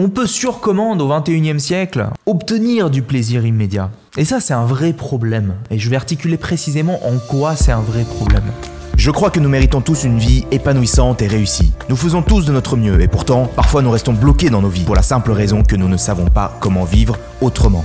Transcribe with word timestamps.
On 0.00 0.10
peut 0.10 0.28
sur 0.28 0.60
commande 0.60 1.02
au 1.02 1.08
21e 1.08 1.58
siècle 1.58 2.06
obtenir 2.24 2.88
du 2.88 3.02
plaisir 3.02 3.44
immédiat. 3.44 3.90
Et 4.16 4.24
ça 4.24 4.38
c'est 4.38 4.54
un 4.54 4.64
vrai 4.64 4.92
problème. 4.92 5.54
Et 5.72 5.78
je 5.80 5.90
vais 5.90 5.96
articuler 5.96 6.36
précisément 6.36 7.00
en 7.04 7.18
quoi 7.18 7.56
c'est 7.56 7.72
un 7.72 7.80
vrai 7.80 8.04
problème. 8.04 8.44
Je 8.96 9.10
crois 9.10 9.30
que 9.30 9.40
nous 9.40 9.48
méritons 9.48 9.80
tous 9.80 10.04
une 10.04 10.20
vie 10.20 10.44
épanouissante 10.52 11.20
et 11.20 11.26
réussie. 11.26 11.72
Nous 11.88 11.96
faisons 11.96 12.22
tous 12.22 12.44
de 12.44 12.52
notre 12.52 12.76
mieux 12.76 13.00
et 13.00 13.08
pourtant, 13.08 13.46
parfois 13.56 13.82
nous 13.82 13.90
restons 13.90 14.12
bloqués 14.12 14.50
dans 14.50 14.62
nos 14.62 14.68
vies 14.68 14.84
pour 14.84 14.94
la 14.94 15.02
simple 15.02 15.32
raison 15.32 15.64
que 15.64 15.74
nous 15.74 15.88
ne 15.88 15.96
savons 15.96 16.26
pas 16.26 16.56
comment 16.60 16.84
vivre 16.84 17.18
autrement. 17.40 17.84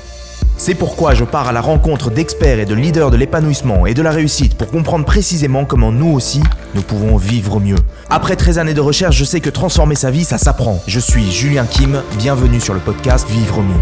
C'est 0.66 0.76
pourquoi 0.76 1.14
je 1.14 1.26
pars 1.26 1.50
à 1.50 1.52
la 1.52 1.60
rencontre 1.60 2.10
d'experts 2.10 2.58
et 2.58 2.66
de 2.66 2.74
leaders 2.74 3.12
de 3.12 3.18
l'épanouissement 3.18 3.86
et 3.86 3.94
de 3.94 4.02
la 4.02 4.12
réussite 4.12 4.56
pour 4.56 4.72
comprendre 4.72 5.04
précisément 5.04 5.66
comment 5.66 5.92
nous 5.92 6.10
aussi, 6.14 6.42
nous 6.74 6.82
pouvons 6.82 7.18
vivre 7.18 7.60
mieux. 7.60 7.76
Après 8.10 8.38
13 8.38 8.60
années 8.60 8.74
de 8.74 8.80
recherche, 8.80 9.18
je 9.18 9.26
sais 9.26 9.42
que 9.42 9.50
transformer 9.50 9.96
sa 9.96 10.10
vie, 10.10 10.24
ça 10.24 10.38
s'apprend. 10.38 10.82
Je 10.88 11.02
suis 11.02 11.30
Julien 11.30 11.66
Kim, 11.66 12.02
bienvenue 12.18 12.62
sur 12.62 12.74
le 12.74 12.80
podcast 12.80 13.30
Vivre 13.30 13.62
mieux. 13.62 13.82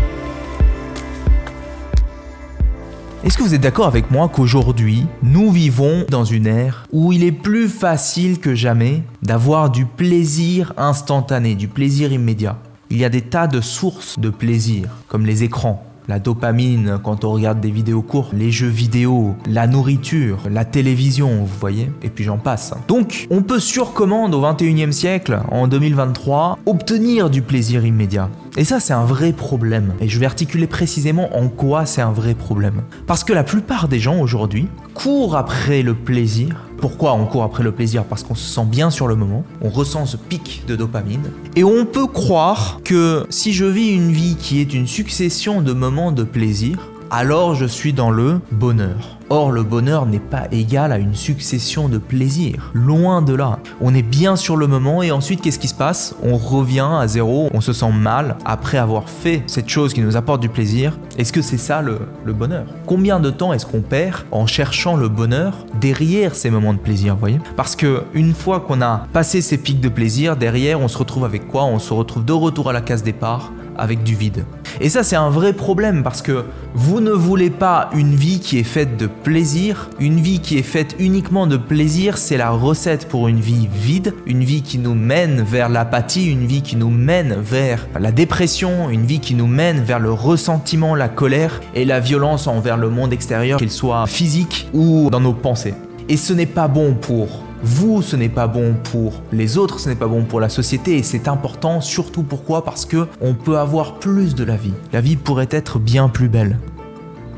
Est-ce 3.24 3.38
que 3.38 3.44
vous 3.44 3.54
êtes 3.54 3.62
d'accord 3.62 3.86
avec 3.86 4.10
moi 4.10 4.28
qu'aujourd'hui, 4.28 5.06
nous 5.22 5.52
vivons 5.52 6.08
dans 6.10 6.26
une 6.26 6.48
ère 6.48 6.88
où 6.92 7.14
il 7.14 7.24
est 7.24 7.32
plus 7.32 7.68
facile 7.68 8.40
que 8.40 8.56
jamais 8.56 9.04
d'avoir 9.22 9.70
du 9.70 9.86
plaisir 9.86 10.74
instantané, 10.78 11.54
du 11.54 11.68
plaisir 11.68 12.12
immédiat? 12.12 12.58
Il 12.90 12.98
y 12.98 13.06
a 13.06 13.10
des 13.10 13.22
tas 13.22 13.46
de 13.46 13.62
sources 13.62 14.18
de 14.18 14.32
plaisir, 14.32 14.90
comme 15.08 15.28
les 15.28 15.44
écrans, 15.44 15.86
la 16.08 16.20
dopamine 16.20 17.00
quand 17.04 17.24
on 17.24 17.32
regarde 17.32 17.60
des 17.60 17.72
vidéos 17.72 18.02
courtes, 18.02 18.34
les 18.34 18.52
jeux 18.52 18.68
vidéo, 18.68 19.36
la 19.48 19.68
nourriture, 19.68 20.40
la 20.50 20.66
télévision, 20.66 21.30
vous 21.44 21.60
voyez, 21.60 21.92
et 22.02 22.10
puis 22.10 22.24
j'en 22.24 22.38
passe. 22.38 22.74
Donc, 22.88 23.28
on 23.30 23.42
peut 23.42 23.60
sur 23.60 23.94
commande 23.94 24.34
au 24.34 24.42
21e 24.42 24.92
siècle, 24.92 25.40
en 25.50 25.68
2023, 25.68 26.60
obtenir 26.66 27.30
du 27.30 27.42
plaisir 27.42 27.86
immédiat. 27.86 28.30
Et 28.58 28.66
ça, 28.66 28.80
c'est 28.80 28.94
un 28.94 29.06
vrai 29.06 29.32
problème. 29.32 29.94
Et 30.02 30.10
je 30.10 30.20
vais 30.20 30.26
articuler 30.26 30.68
précisément 30.68 31.30
en 31.38 31.48
quoi 31.48 31.86
c'est 31.86 32.02
un 32.02 32.12
vrai 32.12 32.34
problème. 32.34 32.82
Parce 33.08 33.24
que 33.24 33.32
la 33.34 33.44
plupart 33.44 33.88
des 33.88 34.00
gens 34.00 34.20
aujourd'hui 34.20 34.68
courent 34.94 35.38
après 35.38 35.82
le 35.84 35.94
plaisir. 35.94 36.68
Pourquoi 36.82 37.14
on 37.14 37.28
court 37.28 37.44
après 37.44 37.62
le 37.62 37.72
plaisir 37.72 38.06
Parce 38.06 38.24
qu'on 38.24 38.34
se 38.34 38.52
sent 38.52 38.66
bien 38.66 38.90
sur 38.90 39.08
le 39.08 39.16
moment, 39.16 39.44
on 39.62 39.70
ressent 39.70 40.08
ce 40.08 40.18
pic 40.18 40.64
de 40.68 40.76
dopamine. 40.76 41.30
Et 41.56 41.64
on 41.64 41.86
peut 41.86 42.08
croire 42.08 42.80
que 42.84 43.28
si 43.30 43.54
je 43.54 43.66
vis 43.66 43.92
une 43.92 44.12
vie 44.12 44.36
qui 44.36 44.60
est 44.62 44.74
une 44.74 44.88
succession 44.88 45.62
de 45.62 45.74
moments 45.74 46.12
de 46.12 46.24
plaisir, 46.24 46.80
alors 47.12 47.56
je 47.56 47.66
suis 47.66 47.92
dans 47.92 48.10
le 48.10 48.40
bonheur. 48.52 49.18
Or, 49.30 49.52
le 49.52 49.64
bonheur 49.64 50.06
n'est 50.06 50.20
pas 50.20 50.48
égal 50.52 50.92
à 50.94 50.98
une 50.98 51.14
succession 51.14 51.90
de 51.90 51.98
plaisirs. 51.98 52.72
Loin 52.74 53.22
de 53.22 53.34
là. 53.34 53.60
On 53.82 53.94
est 53.94 54.02
bien 54.02 54.36
sur 54.38 54.56
le 54.58 54.68
moment 54.68 55.04
et 55.04 55.12
ensuite, 55.12 55.42
qu'est-ce 55.42 55.60
qui 55.60 55.68
se 55.68 55.74
passe? 55.74 56.16
On 56.24 56.38
revient 56.38 56.88
à 57.00 57.08
zéro, 57.08 57.50
on 57.54 57.62
se 57.62 57.74
sent 57.74 57.92
mal 57.92 58.38
après 58.46 58.78
avoir 58.78 59.10
fait 59.10 59.44
cette 59.48 59.70
chose 59.70 59.94
qui 59.94 60.02
nous 60.02 60.16
apporte 60.16 60.42
du 60.42 60.50
plaisir. 60.50 60.98
Est-ce 61.18 61.34
que 61.34 61.42
c'est 61.42 61.58
ça 61.58 61.82
le, 61.82 62.00
bonheur? 62.34 62.66
Combien 62.86 63.20
de 63.20 63.30
temps 63.30 63.54
est-ce 63.54 63.66
qu'on 63.66 63.82
perd 63.82 64.24
en 64.32 64.48
cherchant 64.48 64.96
le 64.96 65.10
bonheur 65.10 65.66
derrière 65.80 66.34
ces 66.34 66.50
moments 66.50 66.74
de 66.74 66.80
plaisir, 66.80 67.18
voyez? 67.18 67.40
Parce 67.58 67.76
que 67.76 68.04
une 68.14 68.34
fois 68.34 68.62
qu'on 68.62 68.82
a 68.82 69.08
passé 69.12 69.42
ces 69.42 69.58
pics 69.58 69.82
de 69.82 69.90
plaisir, 69.90 70.38
derrière, 70.38 70.80
on 70.80 70.88
se 70.88 70.98
retrouve 70.98 71.26
avec 71.26 71.48
quoi? 71.48 71.66
On 71.66 71.80
se 71.80 71.94
retrouve 71.94 72.24
de 72.24 72.34
retour 72.34 72.70
à 72.70 72.74
la 72.74 72.82
case 72.82 73.04
départ 73.04 73.52
avec 73.78 74.04
du 74.04 74.16
vide. 74.16 74.46
Et 74.84 74.90
ça, 74.90 75.04
c'est 75.04 75.16
un 75.16 75.30
vrai 75.30 75.54
problème 75.54 76.02
parce 76.02 76.24
que 76.24 76.44
vous 76.74 77.02
ne 77.02 77.12
voulez 77.12 77.52
pas 77.52 77.92
une 77.94 78.16
vie 78.16 78.40
qui 78.40 78.58
est 78.58 78.64
faite 78.64 78.98
de 78.98 79.06
plaisir. 79.06 79.90
Une 80.00 80.20
vie 80.20 80.40
qui 80.40 80.58
est 80.58 80.64
faite 80.64 80.96
uniquement 80.98 81.46
de 81.46 81.56
plaisir, 81.56 82.18
c'est 82.18 82.36
la 82.36 82.50
recette 82.50 83.08
pour 83.08 83.28
une 83.28 83.40
vie 83.40 83.70
vide, 83.72 84.16
une 84.26 84.44
vie 84.44 84.64
qui 84.64 84.80
nous 84.80 84.96
mène 84.96 85.44
vers 85.44 85.70
l'apathie, 85.70 86.32
une 86.32 86.48
vie 86.48 86.64
qui 86.64 86.78
nous 86.78 86.90
mène 86.90 87.36
vers 87.40 87.88
la 88.00 88.12
dépression, 88.12 88.90
une 88.90 89.06
vie 89.06 89.20
qui 89.20 89.36
nous 89.36 89.46
mène 89.46 89.82
vers 89.82 90.00
le 90.00 90.12
ressentiment, 90.12 90.96
la 90.96 91.10
colère 91.10 91.62
et 91.76 91.86
la 91.86 92.00
violence 92.00 92.48
envers 92.48 92.78
le 92.78 92.90
monde 92.90 93.14
extérieur, 93.14 93.60
qu'il 93.60 93.70
soit 93.70 94.08
physique 94.08 94.68
ou 94.74 95.10
dans 95.12 95.20
nos 95.20 95.34
pensées. 95.34 95.76
Et 96.10 96.18
ce 96.18 96.34
n'est 96.34 96.46
pas 96.46 96.68
bon 96.68 96.94
pour 96.94 97.28
vous, 97.64 98.02
ce 98.02 98.16
n'est 98.16 98.30
pas 98.30 98.48
bon 98.48 98.76
pour 98.84 99.22
les 99.32 99.58
autres, 99.58 99.80
ce 99.80 99.90
n'est 99.90 99.96
pas 99.96 100.08
bon 100.08 100.24
pour 100.24 100.40
la 100.40 100.50
société 100.50 100.98
et 100.98 101.04
c'est 101.04 101.28
important 101.28 101.80
surtout 101.80 102.24
pourquoi? 102.24 102.66
Parce 102.66 102.86
que 102.86 103.08
on 103.22 103.34
peut 103.34 103.58
avoir 103.58 104.00
plus 104.00 104.36
de 104.36 104.44
la 104.44 104.56
vie. 104.56 104.74
La 104.94 105.02
vie 105.02 105.16
pourrait 105.16 105.50
être 105.52 105.80
bien 105.80 106.10
plus 106.10 106.28
belle. 106.28 106.58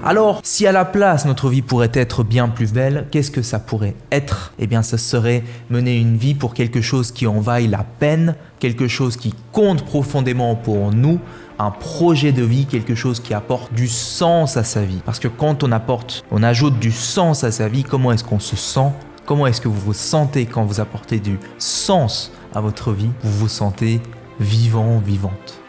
Alors, 0.05 0.41
si 0.43 0.67
à 0.67 0.73
la 0.73 0.83
place 0.83 1.25
notre 1.25 1.49
vie 1.49 1.61
pourrait 1.61 1.91
être 1.93 2.23
bien 2.23 2.49
plus 2.49 2.73
belle, 2.73 3.07
qu'est-ce 3.09 3.31
que 3.31 3.41
ça 3.41 3.59
pourrait 3.59 3.95
être? 4.11 4.53
Eh 4.59 4.67
bien, 4.67 4.81
ce 4.81 4.97
serait 4.97 5.43
mener 5.69 5.97
une 5.97 6.17
vie 6.17 6.35
pour 6.35 6.53
quelque 6.53 6.81
chose 6.81 7.11
qui 7.13 7.25
en 7.25 7.39
vaille 7.39 7.67
la 7.67 7.85
peine, 7.99 8.35
quelque 8.59 8.89
chose 8.89 9.15
qui 9.15 9.33
compte 9.53 9.85
profondément 9.85 10.55
pour 10.55 10.91
nous, 10.91 11.19
un 11.63 11.71
projet 11.71 12.31
de 12.31 12.43
vie, 12.43 12.65
quelque 12.65 12.95
chose 12.95 13.19
qui 13.19 13.33
apporte 13.33 13.73
du 13.73 13.87
sens 13.87 14.57
à 14.57 14.63
sa 14.63 14.83
vie. 14.83 15.01
Parce 15.05 15.19
que 15.19 15.27
quand 15.27 15.63
on 15.63 15.71
apporte, 15.71 16.25
on 16.29 16.43
ajoute 16.43 16.77
du 16.79 16.91
sens 16.91 17.43
à 17.43 17.51
sa 17.51 17.69
vie, 17.69 17.83
comment 17.83 18.11
est-ce 18.11 18.23
qu'on 18.23 18.39
se 18.39 18.55
sent? 18.55 18.91
Comment 19.25 19.47
est-ce 19.47 19.61
que 19.61 19.69
vous 19.69 19.79
vous 19.79 19.93
sentez 19.93 20.45
quand 20.45 20.65
vous 20.65 20.81
apportez 20.81 21.19
du 21.19 21.39
sens 21.57 22.31
à 22.53 22.59
votre 22.59 22.91
vie? 22.91 23.09
Vous 23.23 23.31
vous 23.31 23.47
sentez 23.47 24.01
vivant, 24.39 24.99
vivante. 24.99 25.59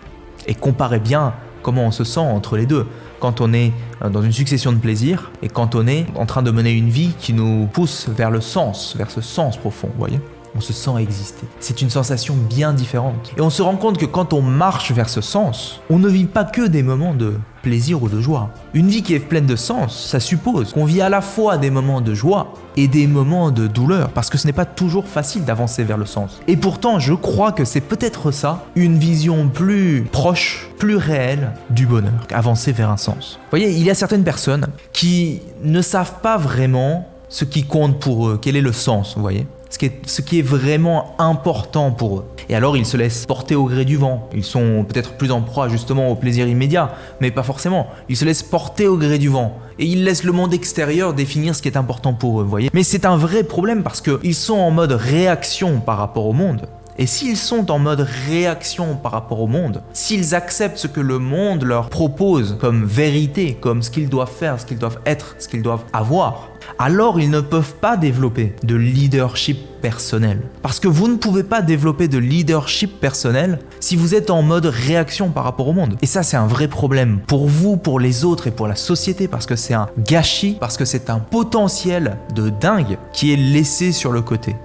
Et 0.47 0.55
comparez 0.55 0.99
bien 0.99 1.35
comment 1.63 1.85
on 1.85 1.91
se 1.93 2.05
sent 2.05 2.21
entre 2.21 2.57
les 2.57 2.67
deux. 2.67 2.87
Quand 3.21 3.41
on 3.41 3.53
est 3.53 3.73
euh, 4.03 4.11
dans 4.11 4.23
une 4.23 4.33
succession 4.33 4.73
de 4.73 4.79
plaisirs 4.79 5.31
et 5.43 5.49
quand 5.49 5.77
on 5.77 5.87
est 5.87 6.07
en 6.17 6.27
train 6.27 6.43
de 6.43 6.51
mener 6.51 6.73
une 6.73 6.91
vie 6.91 7.15
qui 7.19 7.33
nous 7.33 7.67
pousse 7.73 8.09
vers 8.09 8.31
le 8.31 8.41
sens, 8.41 8.97
vers 8.97 9.11
ce 9.11 9.21
sens 9.21 9.57
profond, 9.57 9.89
vous 9.93 9.99
voyez? 9.99 10.21
On 10.57 10.61
se 10.61 10.73
sent 10.73 10.93
exister. 10.99 11.47
C'est 11.61 11.83
une 11.83 11.91
sensation 11.91 12.35
bien 12.35 12.73
différente. 12.73 13.33
Et 13.37 13.41
on 13.41 13.51
se 13.51 13.63
rend 13.63 13.77
compte 13.77 13.99
que 13.99 14.07
quand 14.07 14.33
on 14.33 14.43
marche 14.43 14.93
vers 14.93 15.09
ce 15.09 15.21
sens, 15.21 15.81
on 15.91 15.99
ne 15.99 16.09
vit 16.09 16.27
pas 16.27 16.45
que 16.45 16.67
des 16.67 16.83
moments 16.83 17.15
de 17.15 17.35
plaisir 17.63 18.03
ou 18.03 18.09
de 18.09 18.21
joie. 18.21 18.51
Une 18.75 18.89
vie 18.89 19.03
qui 19.03 19.15
est 19.15 19.21
pleine 19.21 19.47
de 19.47 19.57
sens, 19.57 20.07
ça 20.07 20.21
suppose 20.21 20.73
qu'on 20.73 20.85
vit 20.85 21.01
à 21.01 21.09
la 21.09 21.23
fois 21.23 21.57
des 21.57 21.71
moments 21.71 22.03
de 22.03 22.13
joie 22.13 22.53
et 22.77 22.89
des 22.89 23.07
moments 23.07 23.51
de 23.51 23.67
douleur, 23.67 24.11
parce 24.11 24.29
que 24.29 24.37
ce 24.37 24.47
n'est 24.47 24.53
pas 24.53 24.67
toujours 24.67 25.09
facile 25.09 25.45
d'avancer 25.45 25.83
vers 25.83 25.97
le 25.97 26.05
sens. 26.05 26.41
Et 26.47 26.57
pourtant, 26.57 26.99
je 26.99 27.15
crois 27.15 27.53
que 27.53 27.65
c'est 27.65 27.81
peut-être 27.81 28.31
ça, 28.33 28.65
une 28.77 28.99
vision 28.99 29.49
plus 29.49 30.07
proche, 30.13 30.69
plus 30.79 30.97
réelle 30.97 31.53
du 31.71 31.87
bonheur, 31.87 32.13
avancer 32.33 32.73
vers 32.73 32.91
un 32.91 32.99
sens. 32.99 33.39
Vous 33.45 33.51
voyez, 33.51 33.71
il 33.71 33.83
y 33.83 33.91
a 33.91 33.95
certaines 33.95 34.25
personnes 34.25 34.67
qui 34.93 35.41
ne 35.63 35.81
savent 35.81 36.21
pas 36.21 36.37
vraiment 36.37 37.09
ce 37.31 37.45
qui 37.45 37.65
compte 37.65 37.99
pour 37.99 38.29
eux, 38.29 38.39
quel 38.41 38.57
est 38.57 38.61
le 38.61 38.73
sens, 38.73 39.15
vous 39.17 39.23
voyez 39.23 39.47
ce 39.75 40.23
qui, 40.23 40.39
est, 40.39 40.43
vraiment 40.43 41.17
important 41.19 41.91
pour 41.91 42.19
eux. 42.19 42.25
Et 42.49 42.55
alors 42.55 42.77
ils 42.77 42.87
se 42.87 42.97
laissent 42.97 43.27
porter 43.27 43.57
au 43.57 43.65
gré 43.65 43.85
du 43.85 43.97
vent. 43.97 44.29
Ils 44.35 44.45
sont 44.45 44.85
peut-être 44.89 45.15
plus 45.17 45.33
en 45.33 45.41
proie 45.41 45.69
justement 45.69 46.11
au 46.11 46.15
plaisir 46.15 46.47
immédiat, 46.47 46.95
mais 47.21 47.31
pas 47.31 47.43
forcément. 47.43 47.89
Ils 48.09 48.17
se 48.17 48.25
laissent 48.25 48.43
porter 48.43 48.87
au 48.87 48.97
gré 48.97 49.19
du 49.19 49.29
vent. 49.29 49.59
Et 49.79 49.87
ils 49.87 50.05
laissent 50.05 50.25
le 50.25 50.33
monde 50.33 50.55
extérieur 50.55 51.15
définir 51.15 51.57
ce 51.57 51.63
qui 51.63 51.69
est 51.69 51.77
important 51.77 52.13
pour 52.13 52.41
eux, 52.41 52.45
voyez. 52.45 52.71
Mais 52.73 52.85
c'est 52.85 53.05
un 53.05 53.17
vrai 53.17 53.43
problème 53.43 53.83
parce 53.83 54.01
qu'ils 54.01 54.35
sont 54.35 54.55
en 54.55 54.71
mode 54.71 54.93
réaction 54.93 55.81
par 55.81 55.99
rapport 55.99 56.27
au 56.27 56.33
monde. 56.33 56.69
Et 56.97 57.07
s'ils 57.07 57.37
sont 57.37 57.73
en 57.73 57.81
mode 57.81 58.07
réaction 58.29 58.95
par 58.95 59.11
rapport 59.11 59.41
au 59.41 59.49
monde, 59.49 59.83
s'ils 59.93 60.35
acceptent 60.37 60.79
ce 60.79 60.87
que 60.87 61.01
le 61.01 61.19
monde 61.19 61.65
leur 61.65 61.89
propose 61.89 62.57
comme 62.61 62.85
vérité, 62.85 63.59
comme 63.61 63.83
ce 63.83 63.91
qu'ils 63.91 64.09
doivent 64.09 64.31
faire, 64.31 64.61
ce 64.61 64.67
qu'ils 64.67 64.79
doivent 64.79 65.01
être, 65.05 65.35
ce 65.41 65.49
qu'ils 65.49 65.63
doivent 65.63 65.85
avoir, 65.93 66.51
alors 66.79 67.21
ils 67.21 67.31
ne 67.31 67.41
peuvent 67.41 67.75
pas 67.75 67.97
développer 67.97 68.55
de 68.63 68.75
leadership 68.75 69.59
personnel. 69.81 70.41
Parce 70.63 70.81
que 70.81 70.89
vous 70.89 71.09
ne 71.09 71.17
pouvez 71.17 71.43
pas 71.43 71.61
développer 71.61 72.09
de 72.09 72.19
leadership 72.19 73.01
personnel 73.01 73.59
si 73.81 73.97
vous 73.97 74.15
êtes 74.15 74.31
en 74.31 74.43
mode 74.43 74.67
réaction 74.67 75.29
par 75.29 75.45
rapport 75.45 75.69
au 75.69 75.73
monde. 75.73 75.97
Et 76.01 76.07
ça, 76.07 76.23
c'est 76.23 76.37
un 76.39 76.47
vrai 76.47 76.69
problème 76.69 77.21
pour 77.27 77.49
vous, 77.49 77.77
pour 77.77 78.01
les 78.01 78.25
autres 78.25 78.47
et 78.47 78.51
pour 78.51 78.67
la 78.67 78.77
société, 78.77 79.29
parce 79.29 79.47
que 79.47 79.57
c'est 79.57 79.75
un 79.75 79.89
gâchis, 79.99 80.57
parce 80.59 80.77
que 80.77 80.85
c'est 80.85 81.11
un 81.11 81.19
potentiel 81.19 82.17
de 82.35 82.49
dingue 82.49 82.97
qui 83.13 83.33
est 83.33 83.37
laissé 83.37 83.93
sur 83.93 84.11
le 84.11 84.23
côté. 84.23 84.57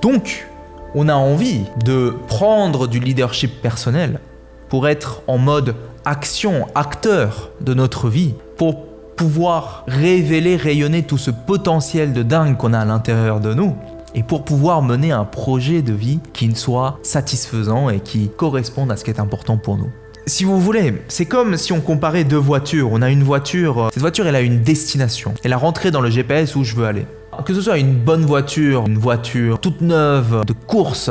Donc, 0.00 0.46
on 0.94 1.08
a 1.08 1.14
envie 1.14 1.64
de 1.84 2.14
prendre 2.28 2.86
du 2.86 2.98
leadership 2.98 3.60
personnel 3.60 4.20
pour 4.68 4.88
être 4.88 5.22
en 5.26 5.38
mode 5.38 5.74
action, 6.04 6.66
acteur 6.74 7.50
de 7.60 7.74
notre 7.74 8.08
vie, 8.08 8.34
pour 8.56 8.91
pouvoir 9.16 9.84
révéler, 9.86 10.56
rayonner 10.56 11.02
tout 11.02 11.18
ce 11.18 11.30
potentiel 11.30 12.12
de 12.12 12.22
dingue 12.22 12.56
qu'on 12.56 12.72
a 12.72 12.80
à 12.80 12.84
l'intérieur 12.84 13.40
de 13.40 13.54
nous 13.54 13.74
et 14.14 14.22
pour 14.22 14.44
pouvoir 14.44 14.82
mener 14.82 15.12
un 15.12 15.24
projet 15.24 15.82
de 15.82 15.92
vie 15.92 16.20
qui 16.32 16.54
soit 16.54 16.98
satisfaisant 17.02 17.88
et 17.88 18.00
qui 18.00 18.28
corresponde 18.36 18.92
à 18.92 18.96
ce 18.96 19.04
qui 19.04 19.10
est 19.10 19.20
important 19.20 19.56
pour 19.56 19.78
nous. 19.78 19.90
Si 20.26 20.44
vous 20.44 20.60
voulez, 20.60 21.02
c'est 21.08 21.26
comme 21.26 21.56
si 21.56 21.72
on 21.72 21.80
comparait 21.80 22.22
deux 22.22 22.36
voitures. 22.36 22.90
On 22.92 23.02
a 23.02 23.10
une 23.10 23.24
voiture, 23.24 23.88
cette 23.92 24.00
voiture 24.00 24.26
elle 24.26 24.36
a 24.36 24.40
une 24.40 24.62
destination. 24.62 25.34
Elle 25.42 25.52
a 25.52 25.56
rentré 25.56 25.90
dans 25.90 26.00
le 26.00 26.10
GPS 26.10 26.54
où 26.54 26.62
je 26.62 26.76
veux 26.76 26.86
aller. 26.86 27.06
Que 27.44 27.54
ce 27.54 27.62
soit 27.62 27.78
une 27.78 27.94
bonne 27.94 28.24
voiture, 28.24 28.86
une 28.86 28.98
voiture 28.98 29.58
toute 29.58 29.80
neuve, 29.80 30.44
de 30.46 30.52
course, 30.52 31.10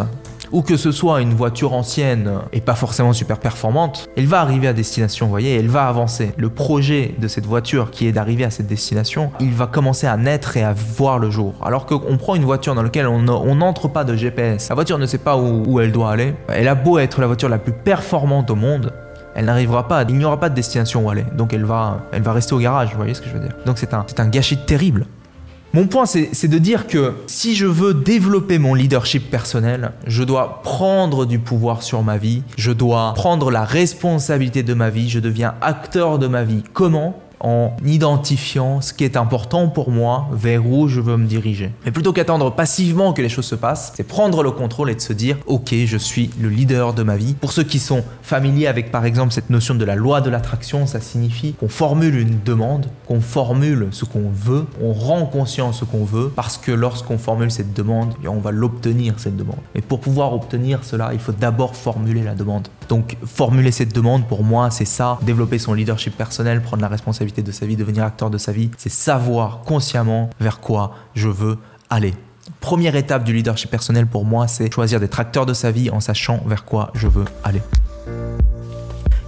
ou 0.51 0.61
que 0.61 0.77
ce 0.77 0.91
soit 0.91 1.21
une 1.21 1.33
voiture 1.33 1.73
ancienne 1.73 2.31
et 2.53 2.61
pas 2.61 2.75
forcément 2.75 3.13
super 3.13 3.39
performante, 3.39 4.09
elle 4.15 4.27
va 4.27 4.41
arriver 4.41 4.67
à 4.67 4.73
destination, 4.73 5.25
vous 5.25 5.31
voyez, 5.31 5.55
elle 5.55 5.69
va 5.69 5.87
avancer. 5.87 6.33
Le 6.37 6.49
projet 6.49 7.15
de 7.19 7.27
cette 7.27 7.45
voiture 7.45 7.91
qui 7.91 8.07
est 8.07 8.11
d'arriver 8.11 8.43
à 8.43 8.49
cette 8.49 8.67
destination, 8.67 9.31
il 9.39 9.53
va 9.53 9.67
commencer 9.67 10.07
à 10.07 10.17
naître 10.17 10.57
et 10.57 10.63
à 10.63 10.73
voir 10.73 11.19
le 11.19 11.29
jour. 11.29 11.53
Alors 11.63 11.85
qu'on 11.85 12.17
prend 12.17 12.35
une 12.35 12.43
voiture 12.43 12.75
dans 12.75 12.83
laquelle 12.83 13.07
on 13.07 13.55
n'entre 13.55 13.87
pas 13.87 14.03
de 14.03 14.15
GPS, 14.15 14.69
la 14.69 14.75
voiture 14.75 14.97
ne 14.97 15.05
sait 15.05 15.17
pas 15.17 15.37
où, 15.37 15.79
elle 15.79 15.91
doit 15.91 16.11
aller, 16.11 16.33
elle 16.47 16.67
a 16.67 16.75
beau 16.75 16.99
être 16.99 17.21
la 17.21 17.27
voiture 17.27 17.49
la 17.49 17.57
plus 17.57 17.73
performante 17.73 18.49
au 18.51 18.55
monde, 18.55 18.93
elle 19.35 19.45
n'arrivera 19.45 19.87
pas, 19.87 20.03
il 20.07 20.17
n'y 20.17 20.25
aura 20.25 20.39
pas 20.39 20.49
de 20.49 20.55
destination 20.55 21.05
où 21.05 21.09
aller. 21.09 21.25
Donc 21.37 21.53
elle 21.53 21.63
va, 21.63 22.01
elle 22.11 22.21
va 22.21 22.33
rester 22.33 22.53
au 22.53 22.59
garage, 22.59 22.91
vous 22.91 22.97
voyez 22.97 23.13
ce 23.13 23.21
que 23.21 23.29
je 23.29 23.33
veux 23.33 23.39
dire. 23.39 23.55
Donc 23.65 23.77
c'est 23.77 23.93
un, 23.93 24.05
un 24.17 24.27
gâchis 24.27 24.57
terrible. 24.57 25.05
Mon 25.73 25.87
point, 25.87 26.05
c'est 26.05 26.47
de 26.49 26.57
dire 26.57 26.85
que 26.85 27.13
si 27.27 27.55
je 27.55 27.65
veux 27.65 27.93
développer 27.93 28.59
mon 28.59 28.73
leadership 28.73 29.31
personnel, 29.31 29.93
je 30.05 30.23
dois 30.23 30.61
prendre 30.63 31.25
du 31.25 31.39
pouvoir 31.39 31.81
sur 31.81 32.03
ma 32.03 32.17
vie, 32.17 32.43
je 32.57 32.73
dois 32.73 33.13
prendre 33.15 33.49
la 33.51 33.63
responsabilité 33.63 34.63
de 34.63 34.73
ma 34.73 34.89
vie, 34.89 35.09
je 35.09 35.19
deviens 35.19 35.55
acteur 35.61 36.19
de 36.19 36.27
ma 36.27 36.43
vie. 36.43 36.63
Comment? 36.73 37.17
En 37.41 37.75
identifiant 37.85 38.81
ce 38.81 38.93
qui 38.93 39.03
est 39.03 39.17
important 39.17 39.67
pour 39.67 39.91
moi, 39.91 40.27
vers 40.31 40.65
où 40.65 40.87
je 40.87 41.01
veux 41.01 41.17
me 41.17 41.25
diriger. 41.25 41.71
Mais 41.85 41.91
plutôt 41.91 42.13
qu'attendre 42.13 42.53
passivement 42.53 43.13
que 43.13 43.21
les 43.21 43.29
choses 43.29 43.45
se 43.45 43.55
passent, 43.55 43.93
c'est 43.95 44.03
prendre 44.03 44.43
le 44.43 44.51
contrôle 44.51 44.89
et 44.89 44.95
de 44.95 45.01
se 45.01 45.13
dire, 45.13 45.37
ok, 45.47 45.73
je 45.85 45.97
suis 45.97 46.29
le 46.39 46.49
leader 46.49 46.93
de 46.93 47.03
ma 47.03 47.17
vie. 47.17 47.33
Pour 47.33 47.51
ceux 47.51 47.63
qui 47.63 47.79
sont 47.79 48.03
familiers 48.21 48.67
avec 48.67 48.91
par 48.91 49.05
exemple 49.05 49.33
cette 49.33 49.49
notion 49.49 49.75
de 49.75 49.85
la 49.85 49.95
loi 49.95 50.21
de 50.21 50.29
l'attraction, 50.29 50.85
ça 50.87 50.99
signifie 50.99 51.53
qu'on 51.53 51.69
formule 51.69 52.15
une 52.15 52.39
demande, 52.43 52.87
qu'on 53.07 53.21
formule 53.21 53.87
ce 53.91 54.05
qu'on 54.05 54.29
veut, 54.33 54.65
on 54.81 54.93
rend 54.93 55.25
conscient 55.25 55.73
ce 55.73 55.85
qu'on 55.85 56.05
veut, 56.05 56.31
parce 56.35 56.57
que 56.57 56.71
lorsqu'on 56.71 57.17
formule 57.17 57.51
cette 57.51 57.73
demande, 57.73 58.13
on 58.27 58.39
va 58.39 58.51
l'obtenir 58.51 59.15
cette 59.17 59.35
demande. 59.35 59.57
Mais 59.75 59.81
pour 59.81 59.99
pouvoir 59.99 60.33
obtenir 60.33 60.83
cela, 60.83 61.11
il 61.13 61.19
faut 61.19 61.31
d'abord 61.31 61.75
formuler 61.75 62.23
la 62.23 62.35
demande. 62.35 62.67
Donc 62.91 63.15
formuler 63.25 63.71
cette 63.71 63.95
demande, 63.95 64.27
pour 64.27 64.43
moi, 64.43 64.69
c'est 64.69 64.83
ça, 64.83 65.17
développer 65.21 65.57
son 65.59 65.73
leadership 65.73 66.13
personnel, 66.17 66.61
prendre 66.61 66.81
la 66.81 66.89
responsabilité 66.89 67.41
de 67.41 67.53
sa 67.53 67.65
vie, 67.65 67.77
devenir 67.77 68.03
acteur 68.03 68.29
de 68.29 68.37
sa 68.37 68.51
vie, 68.51 68.69
c'est 68.77 68.91
savoir 68.91 69.61
consciemment 69.61 70.29
vers 70.41 70.59
quoi 70.59 70.91
je 71.15 71.29
veux 71.29 71.57
aller. 71.89 72.13
Première 72.59 72.97
étape 72.97 73.23
du 73.23 73.31
leadership 73.31 73.71
personnel 73.71 74.07
pour 74.07 74.25
moi, 74.25 74.49
c'est 74.49 74.69
choisir 74.73 74.99
d'être 74.99 75.21
acteur 75.21 75.45
de 75.45 75.53
sa 75.53 75.71
vie 75.71 75.89
en 75.89 76.01
sachant 76.01 76.41
vers 76.45 76.65
quoi 76.65 76.91
je 76.93 77.07
veux 77.07 77.23
aller. 77.45 77.61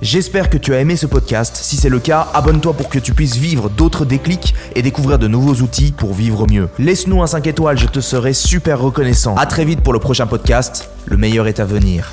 J'espère 0.01 0.49
que 0.49 0.57
tu 0.57 0.73
as 0.73 0.81
aimé 0.81 0.97
ce 0.97 1.05
podcast. 1.05 1.55
Si 1.55 1.77
c'est 1.77 1.87
le 1.87 1.99
cas, 1.99 2.27
abonne-toi 2.33 2.73
pour 2.73 2.89
que 2.89 2.99
tu 2.99 3.13
puisses 3.13 3.37
vivre 3.37 3.69
d'autres 3.69 4.03
déclics 4.03 4.53
et 4.75 4.81
découvrir 4.81 5.19
de 5.19 5.29
nouveaux 5.29 5.63
outils 5.63 5.93
pour 5.93 6.13
vivre 6.13 6.47
mieux. 6.51 6.67
Laisse-nous 6.79 7.23
un 7.23 7.27
5 7.27 7.47
étoiles, 7.47 7.77
je 7.77 7.87
te 7.87 8.01
serai 8.01 8.33
super 8.33 8.81
reconnaissant. 8.81 9.37
A 9.37 9.45
très 9.45 9.63
vite 9.63 9.79
pour 9.79 9.93
le 9.93 9.99
prochain 9.99 10.27
podcast. 10.27 10.89
Le 11.05 11.15
meilleur 11.15 11.47
est 11.47 11.61
à 11.61 11.65
venir. 11.65 12.11